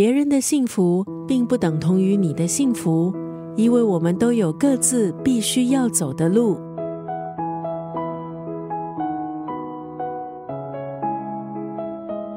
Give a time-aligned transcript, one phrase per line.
[0.00, 3.14] 别人的幸福并不等同于你的幸福，
[3.54, 6.58] 因为我们都有各自必须要走的路。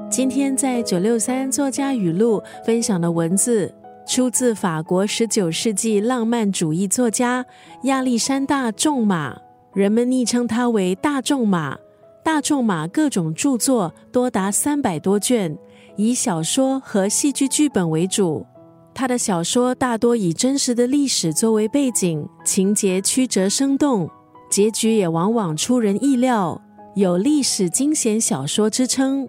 [0.09, 3.73] 今天在九六三作家语录分享的文字，
[4.05, 7.45] 出自法国十九世纪浪漫主义作家
[7.83, 9.37] 亚历山大·仲马，
[9.73, 11.77] 人们昵称他为“大仲马”。
[12.25, 15.57] 大仲马各种著作多达三百多卷，
[15.95, 18.45] 以小说和戏剧剧本为主。
[18.93, 24.09] 他的小说大多以真实的历史作为背景，情节曲折生动，
[24.49, 26.61] 结局也往往出人意料，
[26.95, 29.27] 有历史惊险小说之称。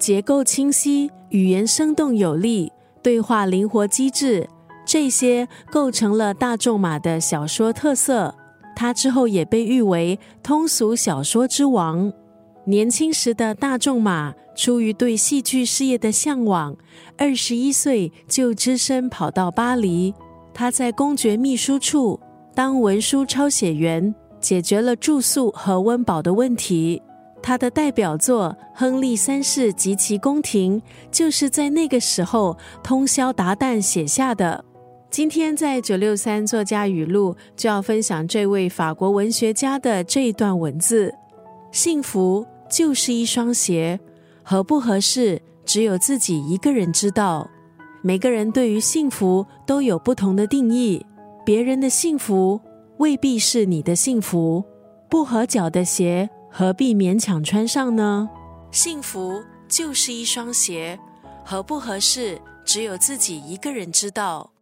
[0.00, 4.48] 结构清晰，语言生动有力，对话灵活机智，
[4.84, 8.34] 这些构成了大仲马的小说特色。
[8.74, 12.12] 他之后也被誉为通俗小说之王。
[12.66, 16.74] 年轻时的大仲马出于对戏剧事业的向往，
[17.18, 20.14] 二十一岁就只身跑到巴黎。
[20.54, 22.18] 他在公爵秘书处
[22.54, 27.02] 当文书抄写员，解决了住宿和温饱的问题。
[27.42, 34.64] 他的代表作《亨利三世及其宫廷》就是在那个时候通宵达旦写下的。
[35.10, 41.14] 今天在九六三作家语录就要分享这位法国文学家的这一段文字：
[41.70, 44.00] 幸福就是一双鞋，
[44.42, 47.48] 合不合适只有自己一个人知道。
[48.02, 51.06] 每个人对于幸福都有不同的定义，
[51.46, 52.60] 别人的幸福
[52.98, 54.64] 未必是你的幸福。
[55.08, 56.28] 不合脚的鞋。
[56.56, 58.28] 何必勉强穿上呢？
[58.70, 60.96] 幸福就是一双鞋，
[61.44, 64.52] 合不合适，只有自己一个人知道。